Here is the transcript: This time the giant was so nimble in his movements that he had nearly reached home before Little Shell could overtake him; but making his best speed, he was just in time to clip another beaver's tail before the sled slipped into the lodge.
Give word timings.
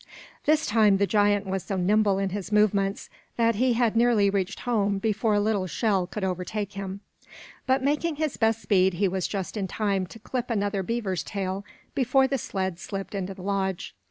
This 0.45 0.65
time 0.65 0.97
the 0.97 1.05
giant 1.05 1.45
was 1.45 1.61
so 1.63 1.77
nimble 1.77 2.17
in 2.17 2.29
his 2.31 2.51
movements 2.51 3.07
that 3.37 3.53
he 3.57 3.73
had 3.73 3.95
nearly 3.95 4.31
reached 4.31 4.61
home 4.61 4.97
before 4.97 5.39
Little 5.39 5.67
Shell 5.67 6.07
could 6.07 6.23
overtake 6.23 6.73
him; 6.73 7.01
but 7.67 7.83
making 7.83 8.15
his 8.15 8.35
best 8.35 8.63
speed, 8.63 8.95
he 8.95 9.07
was 9.07 9.27
just 9.27 9.55
in 9.55 9.67
time 9.67 10.07
to 10.07 10.17
clip 10.17 10.49
another 10.49 10.81
beaver's 10.81 11.21
tail 11.21 11.63
before 11.93 12.25
the 12.27 12.39
sled 12.39 12.79
slipped 12.79 13.13
into 13.13 13.35
the 13.35 13.43
lodge. 13.43 13.93